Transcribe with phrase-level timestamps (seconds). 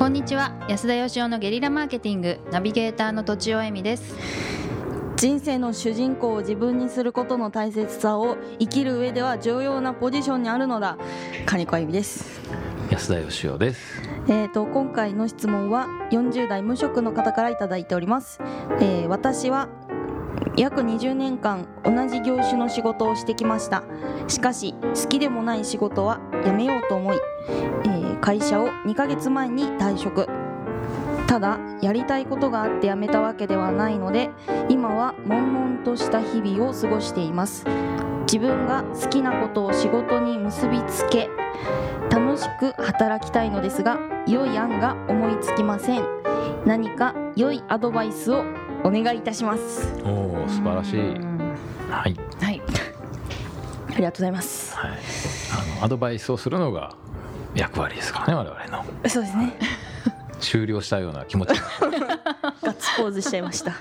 [0.00, 0.54] こんにちは。
[0.66, 2.40] 安田義雄のゲリラマーケティング。
[2.50, 4.16] ナビゲーターの土地尾恵美です。
[5.16, 10.96] 人生の主人公を自分にすることの大切さを生きる上では重要なポジションにあるのだ。
[11.44, 12.40] 金子あゆみです。
[12.90, 14.00] 安田義雄です。
[14.26, 18.40] えーと今回の質問は40代無職の方からいただいております、
[18.80, 19.68] えー私は
[20.56, 23.82] 約20年間同じ業種の仕事をしてきました。
[24.28, 27.29] しかし好きでもない仕事は辞めようと思い、えー
[28.20, 30.28] 会社を2ヶ月前に退職。
[31.26, 34.30] ただやりたいことがあって辞めたわけではないので
[34.68, 37.64] 今は悶々とした日々を過ごしています。
[38.22, 41.28] 自分が好きなことを仕事に結びつけ
[42.10, 46.04] 楽しく働きたいのですが良い案が思いつきません。
[46.66, 48.44] 何か良いアドバイスを
[48.84, 49.94] お願いいたします。
[50.04, 51.16] おお素晴らしい。
[51.16, 51.38] うん。
[51.88, 52.62] はい、はい。
[53.88, 54.76] ありがとうございます。
[54.76, 56.94] はい、あのアドバイスをするのが
[57.54, 58.84] 役割ですからね我々の。
[59.08, 59.54] そうですね。
[60.40, 61.50] 終了したような気持ち。
[62.62, 63.72] ガッツポーズしちゃいました。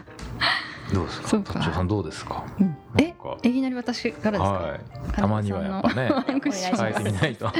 [0.94, 1.28] どうですか？
[1.28, 1.54] そうか。
[1.54, 2.44] 土地尾さんどうですか？
[2.60, 2.76] うん。
[2.98, 3.16] え？
[3.44, 4.80] いきなり私からですか、はい。
[5.14, 7.52] たまにはやっぱね 変えてみないと。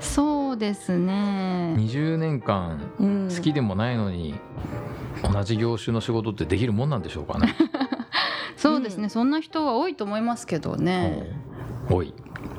[0.00, 1.74] そうですね。
[1.76, 3.28] 20年間うん。
[3.28, 4.34] 好きでもないのに
[5.22, 7.54] 同じ業種の仕事ってできるもんなんでしょうかね、
[8.56, 11.30] そうですね、そんな人は多いと思いますけどね、
[11.90, 12.12] 多い、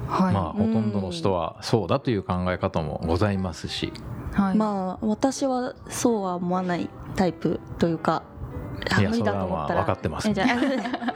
[0.07, 3.93] はい、まあほとんどの人はそうだという考え方もございますし。
[4.33, 8.23] はい、まあ私はそうは思わないタイプというか
[8.91, 9.67] あいや無理だと思ったら。
[9.67, 10.45] それはまあ分かってますえじゃ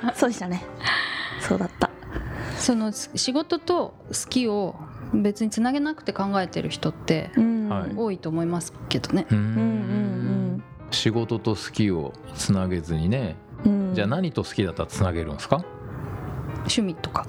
[0.09, 0.63] あ そうでしたね。
[1.39, 1.89] そうだった。
[2.57, 4.75] その仕事と好きを
[5.13, 7.31] 別につなげなくて考えてる人って
[7.95, 9.43] 多いと思いますけどね、うーうん
[10.57, 13.35] ん仕事と好きをつなげずにね。
[13.65, 13.71] うん。
[13.89, 15.65] うんじゃあ何と好きだったらつなげるんですか？
[16.61, 17.25] 趣味とか。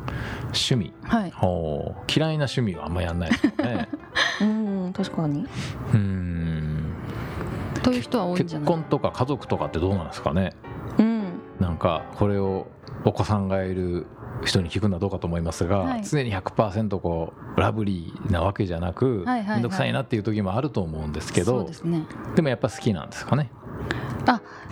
[0.46, 0.92] 趣味？
[1.04, 1.30] はい。
[1.30, 2.12] ほう。
[2.14, 3.88] 嫌いな趣味はあんまやんないですよね。
[4.40, 5.40] うん確かに。
[5.92, 6.84] うーん
[7.82, 8.68] という人は多いんじゃない？
[8.68, 10.52] 結婚とか家族とかってどうなんですかね？
[10.98, 11.22] うん。
[11.60, 12.66] なんかこれを
[13.04, 14.06] お子さんがいる
[14.44, 16.04] 人に聞くのはどうかと思いますが、はい。
[16.04, 19.56] 常に100%こうラブリーなわけじゃなくはいはいはい。
[19.56, 22.04] 面倒くさいなっていう時もあると思うんですけそうどですね。
[22.36, 23.50] でもやっぱ好きなんですかね？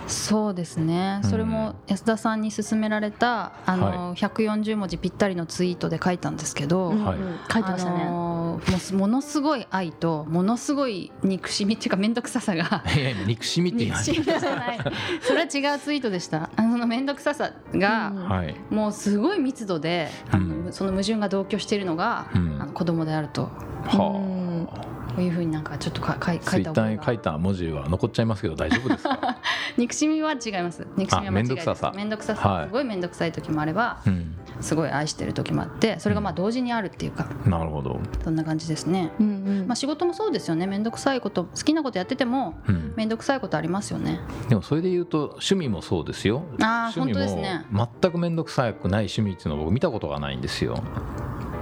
[0.07, 1.21] そうですね。
[1.25, 7.19] それも安田さんに勧められたあの、140文字ぴったりのツイートで書いたんですけど、うんはい。
[7.53, 14.79] 書いてましたね、あのーもものすごい愛とものすごい憎しみっていうか面倒くささがいや今憎しみって言い憎まししみじゃない。
[15.23, 16.51] それは違うツイートでした。
[16.57, 18.29] あのその面倒くささが、うん。
[18.29, 20.69] たはい、もうすごい密度で、うん。
[20.71, 22.59] その矛盾が同居しているのが、うん。
[22.61, 23.51] あの子供であると。
[23.93, 23.99] うん。
[23.99, 29.30] はこういうふうになんかちょっとか書いたツイッターに書いた文字は残っちゃいますけど大丈夫ですか、が
[29.77, 30.87] 憎しみは違います。
[30.97, 31.93] 憎しみは間違いあ面倒くささ。
[31.95, 32.67] 面倒くささ、はい。
[32.67, 39.31] すごい面倒くさい時もあればうん、すごい愛してる時もあってそれがまあ同時にあるっていうかなるほど、そんな感じですね、うんう
[39.65, 39.67] ん。
[39.67, 40.67] まあ、仕事もそうですよね。
[40.67, 44.21] 面倒くさいこと好きなことやっててもうん、面倒くさいことありますよね。
[44.49, 46.45] でもそれで言うと趣味もそうですよ。
[46.61, 47.67] あー趣味本当ですね。
[47.71, 50.83] も全く面倒くさくない趣味っていうのを僕見たことがないんですよ。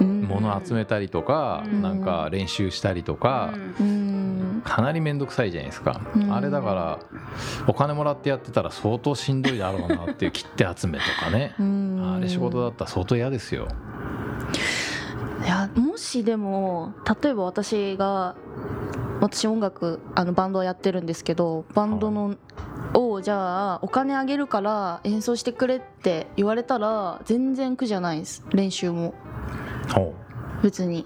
[0.00, 0.22] うん。
[0.22, 1.82] 物集めたりとか、うん。
[1.82, 3.86] なんか練習したりとか、うん。
[3.86, 4.07] うん
[4.78, 6.32] かなり面倒くさいじゃないですか、うん。
[6.32, 7.00] あれだから
[7.66, 11.52] お金もらってやってたら相当しんどいだろうなっていう切手集めとかね。
[11.58, 12.14] うん。
[12.16, 13.66] あれ仕事だったら相当嫌ですよ。
[15.44, 18.36] いやもしでも例えば私が
[19.20, 22.36] 私音楽あのバンドをやってるんですけどバンドの
[22.94, 28.44] をじゃあお金あげるから演奏してくれって言われたら全然苦じゃないです。
[28.52, 29.12] 練習も。
[29.92, 30.14] ほ
[30.62, 31.04] 別に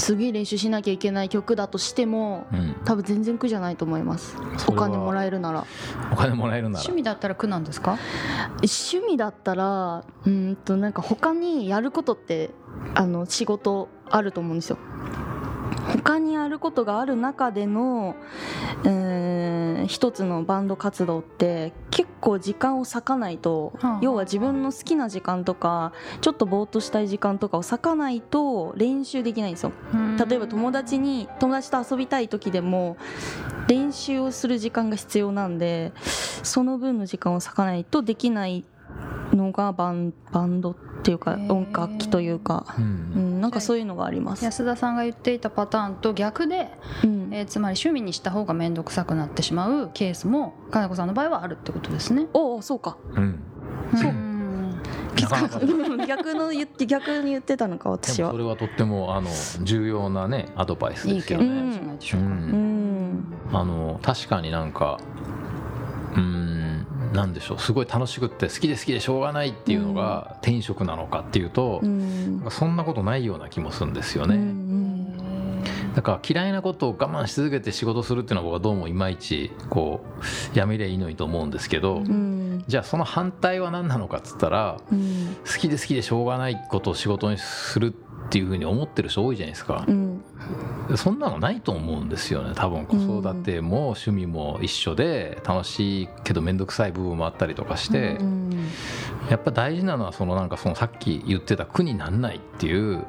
[0.00, 4.36] 次練習しなきゃいけない曲だとしてもう、うん、多分全然苦じゃないと思います。
[4.66, 5.66] お金もらえるなら。
[6.12, 6.80] お金もらえるなら。
[6.80, 7.98] 趣味だったら苦なんですか？
[8.62, 12.50] 趣味だったらうーんとなんか他にやることって
[12.94, 14.78] あの仕事あると思うんですよ
[16.04, 18.14] 他にやることがある中での、
[18.84, 23.98] えー一つのバンド活動って結構時間を割かないと、はあ。
[24.02, 29.72] 要は自分の好きな時間とかちょっとぼーっとしたい時間とかを割かないと練習できないんですよ。
[30.28, 32.96] 例えば友達に友達と遊びたい時でも
[33.68, 35.92] 練習をする時間が必要なんで
[36.42, 38.64] その分の時間を割かないとできない
[39.32, 44.44] のがバンバンドっていうか音楽器というか、ううんん、なんかそういうのがあります。
[44.44, 46.70] 安田さんが言っていたパターンと逆で、
[47.04, 47.28] うん。
[47.32, 52.26] えーつまり趣味にした方が面倒くさくなってしまうケースも金子さんの場合はあるってことですね。
[52.34, 52.96] おおそうか。
[53.14, 53.40] うん。
[53.96, 54.12] そう。
[56.06, 58.28] 逆の言って逆に言ってたのか私は。
[58.28, 59.28] もそれはとってもあの
[59.62, 61.76] 重要なねアドバイスいいですよね。
[61.76, 62.24] いでしょうん。
[62.24, 63.24] うん。
[63.52, 64.98] あの確かになんか
[66.14, 66.59] うーん
[67.12, 67.58] なんでしょう。
[67.58, 72.44] すごい楽しくって好きで好きでしょうがないっていうのが転職なのかっていうと、うん。
[72.50, 74.40] そんなことないような気もするんですようんうね。
[74.40, 75.94] ん。
[75.94, 80.04] だから嫌いなことを我慢し続けて仕事するっていうのは僕はどうもいまいちこ
[80.54, 82.64] うやめりゃいいのにと思うんですけど、うん。
[82.68, 85.36] じゃあその反対は何なのかっつったらうん。
[85.44, 87.92] 好きで好きでしょうがないことを仕事にする
[88.26, 89.84] っていうふうに思ってる人多いじゃないですか。
[89.88, 89.99] う、ん
[90.96, 92.52] そんなのないと思うんですよね。
[92.54, 98.50] 多分子育ても趣味も一緒で楽しいけど面倒くさい部分もあったりとかして、うん
[99.28, 103.04] やっぱ大事なのはそのなんかそのさっき言ってた苦になんないっていう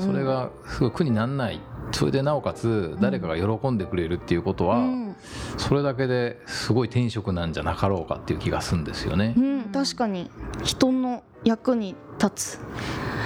[0.00, 1.60] それがすごい苦になんない。
[1.92, 5.16] それでなおかつ誰かが喜んでくれるっていうことはうん。
[5.56, 9.34] それだけですごい転職なんじゃなかろうかっていう気がするんですよね。
[9.36, 9.40] う。
[9.40, 9.62] ん。
[9.72, 10.30] 確かに。
[10.64, 12.58] 人の役に立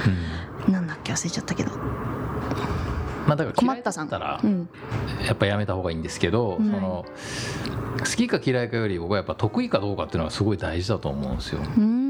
[0.07, 0.67] うん。
[0.67, 1.13] つなんだっけ？
[1.13, 1.71] 忘れちゃったけど
[3.27, 4.69] まあ、だから嫌いだ困ったさんらうん。
[5.27, 6.71] やっぱやめた方がいいんですけど、うん。
[6.71, 7.05] その
[7.99, 11.61] 好きか嫌いかより僕はやっぱ得意かどうかっていうのがすごい大事だと思うんですよ。
[11.61, 12.03] うーん。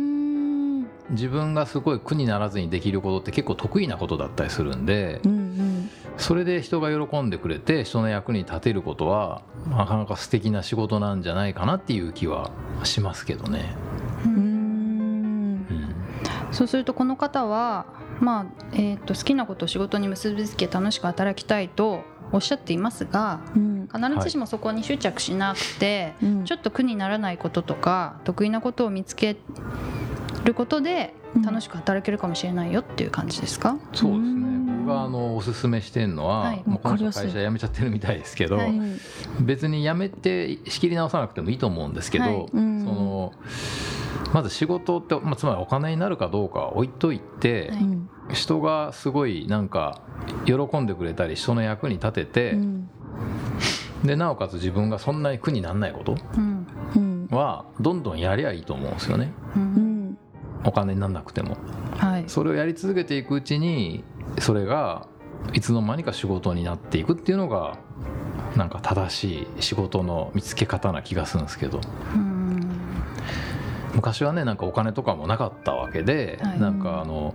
[1.11, 12.51] 自分がすごい苦にならずにできることって結構得意なことだったりするんでうんそれで人が喜んでくれて人の役に立てることはなかなか素敵な仕事なんじゃないかなっていう気は
[12.85, 13.75] しますけどね。
[14.25, 15.67] うん。
[16.53, 17.87] そうするとこの方は、
[18.23, 23.89] まあえー、と好きなことを仕事に結びつけ楽しく働きたいとおっしゃっていますがうん。
[23.93, 26.45] 必ずしもそこに執着しなくて、うん。
[26.45, 29.37] ちょっと苦にならないこととか得意なことを見つけ
[30.45, 31.43] ることでうん。
[31.43, 34.27] 楽しく働けるかもしれないよっていう感じですか、そうですね。
[34.27, 34.85] うん。
[34.85, 36.63] 僕があのおすすめしてるのは、はい。
[36.67, 38.69] もう会社辞めちゃってるみたいですけど、はい。
[38.69, 39.01] うん
[39.41, 42.47] 別に辞めて仕切り直さなくてもいいと思うんですけど、はい。
[42.53, 42.85] うん。
[42.85, 43.33] その
[44.33, 47.83] まず仕事って、まあ、つまりお金になるかどうかは置いといて、はい。
[47.83, 50.01] うん人がすごいなんか
[50.47, 52.91] 喜んでくれたり人の役に立てて、うん。
[54.05, 56.17] でなおかつ自分がそんなに苦にならないこと
[57.31, 59.33] はどんどんやりゃいいと思うんですよね。
[59.57, 59.67] ううん。
[60.11, 60.19] ん
[60.65, 61.57] お金にならなくても。
[61.99, 62.25] はい。
[62.27, 64.05] それをやり続けていくうちに
[64.39, 65.09] それが
[65.53, 67.79] いつの間にか仕事になっていくっていうのが
[68.57, 69.25] なんか正し
[69.59, 71.81] い仕事の見つけ方な気がするんですけど。
[72.15, 72.32] うん
[73.95, 76.61] 昔はねなんかお金とかもなかったわけで、はい。
[76.61, 77.35] なんかあの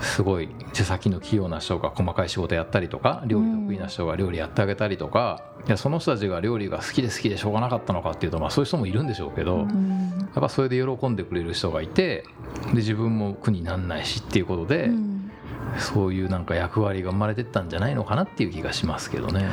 [0.00, 10.10] すごい手先の器用な人が細かい仕事やったりとか料理得意な人が料理やってあげたりとか、いやその人たちが料理が好きで好きでしょうがなかったのかっていうと、まあ、そういう人もいるんでしょうけど、うん。
[10.18, 12.24] やっぱそれで喜んでくれる人がいて
[12.68, 15.32] で自分も苦になんないしっていうことで、うん。
[15.78, 19.48] そういうなんか役割が生まれてったんじゃないのかなっていう気がしますけどね。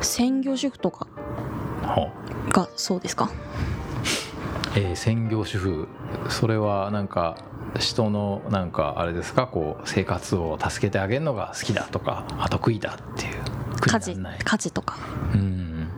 [0.00, 1.06] 専業主婦とか
[1.82, 2.12] は
[2.50, 3.30] がそうですか？
[4.78, 5.88] えー専業主婦。
[6.28, 7.36] それはなんか
[7.78, 9.46] 人のなんかあれですか？
[9.46, 13.34] こう生活を助けてあげるのが好きだとかあ得意だっていう。
[13.80, 14.96] 苦家事家事とか。
[15.34, 15.88] うん。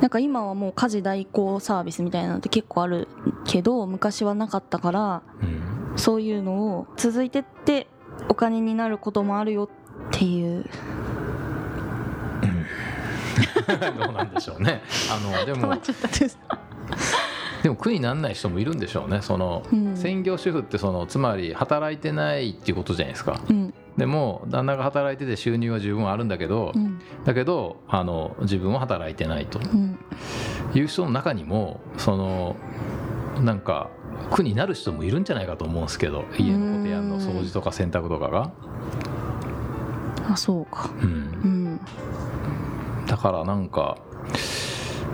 [0.00, 3.08] なんか今はもう家事代行サービスみたいなのって結構ある
[3.46, 5.98] けど昔はなかったからうん。
[5.98, 7.86] そういうのを続いてって
[8.28, 9.68] お金になることもあるよっ
[10.10, 10.64] ていう。
[13.66, 14.82] どうなんでしょうね。
[15.10, 16.08] あのでも止まっちゃった
[17.66, 19.22] でも苦にならない人もいるんでしょうね。
[19.22, 19.96] その、うん。
[19.96, 23.40] 専業主婦ってそのつまり働いてないっていうことじゃないですか。
[23.50, 23.74] うん。
[23.96, 27.00] でも旦那が働いてて収入は十分あるんだけど、うん。
[27.24, 29.58] だけどあの自分は働いてないと。
[29.58, 29.98] うん。
[30.74, 32.54] いう人の中にもその
[33.40, 33.90] なんか
[34.30, 38.52] 苦になる人もいるんじゃないかと思うんですけど家のことやんの掃除とか洗濯とかが、
[40.30, 40.88] あそうか。
[41.02, 41.08] うん。
[41.10, 41.12] う、
[41.48, 41.80] ん。
[43.08, 43.98] だからなんか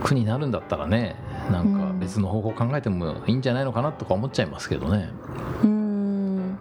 [0.03, 1.17] 苦になるんだったらね
[1.51, 5.09] なんか別の方法考えてもいいんじゃないのかなとか思っちゃいますけどね、
[5.63, 6.59] うーん。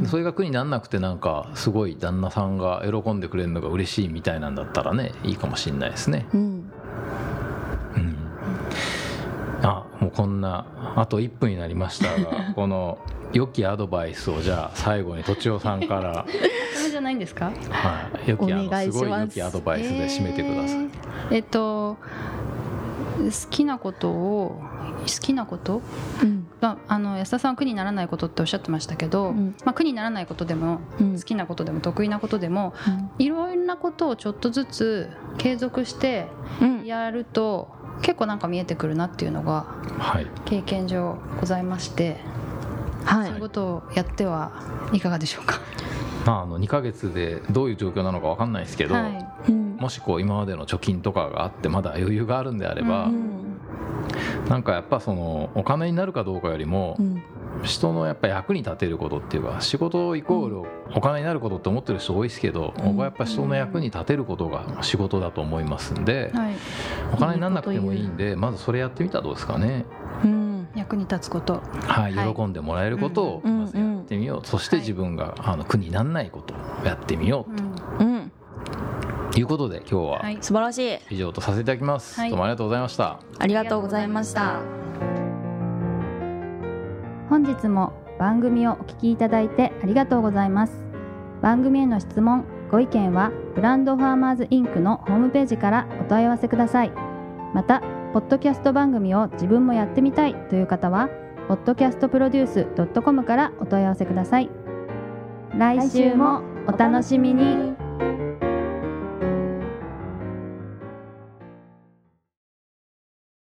[0.00, 0.06] うん。
[0.06, 6.26] それが苦にならなくてなんかすごい旦那さんが喜んでくれるのが嬉しいみたいなんだったらねいいかもしれないですね。
[6.32, 6.40] うん。
[6.40, 6.44] う
[7.98, 8.16] ん。
[9.62, 12.98] あもうこんなあと1分になりましたが この
[13.32, 16.24] 良きアドバイスをじゃあ最後にとちおさんから、
[16.74, 17.46] それじゃないんですか？
[17.70, 20.88] はい、良きあお願いしますのすごい良きアドバイスで締めてください、えー
[21.32, 21.96] えっと
[23.16, 24.60] 好きなことを
[25.00, 25.82] 好きなこと？
[26.22, 26.46] うん。
[26.60, 29.54] まああの安田さんは苦にならないことっておっしゃってましたけど、うん。
[29.64, 31.16] まあ、苦にならないことでもうん。
[31.16, 32.74] 好きなことでも得意なことでも
[33.18, 36.28] いろんなことをちょっとずつ継続して
[36.60, 36.84] うん。
[36.84, 37.68] やると
[38.02, 39.66] 結構なんか見えてくるなっていうのが
[39.98, 40.26] はい。
[40.44, 42.20] 経験上ございまして、
[43.04, 43.26] はい。
[43.26, 44.52] そういうことをやっては
[44.92, 45.60] いかがでしょうか？
[46.26, 49.28] まあ、あの2ヶ月でどういう状況なのか分かんないですけど、はい。
[49.48, 53.10] うんもしこう今までの貯金とかがあってまだ余裕があるんであれば、
[54.48, 57.22] なんかやっぱそのお金になるかどうかよりもうん。
[57.62, 66.54] 人のやっぱ役に立てることっていうか仕事イコールお金になることって思ってる人多いですけど、僕はやっぱ人の役に立てることが仕事だと思いますんで、はい、
[67.14, 69.86] お金にならなくてもいいんでまずそれやってみたらどうですかね。
[70.22, 70.68] うん。
[70.76, 71.62] 役に立つこと。
[71.86, 72.34] はい、はい。
[72.34, 77.56] 喜んでもらえることをうんまずやってみよう、そして自分があの苦にならないことをやってみよう
[77.98, 78.04] と。
[78.04, 78.32] うん
[79.40, 80.38] いうことで今日ははい。
[80.40, 80.98] 素晴らしい。
[81.10, 82.30] 以上とさせていただきます、はい。
[82.30, 83.20] どうもありがとうございました。
[83.38, 84.60] ありがとうございました。
[87.28, 90.84] 本日も番組をお聞きいただいてありがとうございます。
[91.42, 96.92] 番組への質問ご意見はブランドファーマーズインクのホームページからお問い合わせください。
[97.54, 97.80] また
[98.12, 101.10] ポッドキャスト番組を自分もやってみたいという方は
[101.48, 104.50] podcastproduce.com からお問い合わせください。
[105.56, 107.75] 来週もお楽しみに